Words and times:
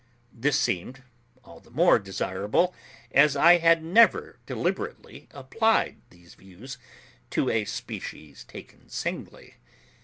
This 0.33 0.59
seemed 0.59 1.03
all 1.43 1.59
the 1.59 1.69
more 1.69 1.99
desirable, 1.99 2.73
as 3.11 3.35
I 3.35 3.57
had 3.59 3.83
never 3.83 4.39
deliberately 4.47 5.27
applied 5.29 5.97
these 6.09 6.33
views 6.33 6.79
to 7.29 7.51
a 7.51 7.65
species 7.65 8.43
taken 8.43 8.89
singly. 8.89 9.57